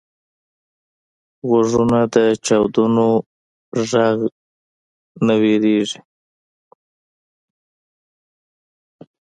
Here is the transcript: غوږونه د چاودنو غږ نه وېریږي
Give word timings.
غوږونه 1.47 1.99
د 2.13 2.15
چاودنو 2.45 3.09
غږ 3.89 4.17
نه 5.25 5.35
وېریږي 5.41 5.99